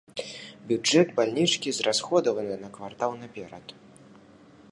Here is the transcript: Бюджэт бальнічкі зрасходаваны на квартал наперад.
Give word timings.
Бюджэт 0.69 1.07
бальнічкі 1.19 1.69
зрасходаваны 1.81 2.55
на 2.63 2.69
квартал 2.77 3.11
наперад. 3.23 3.65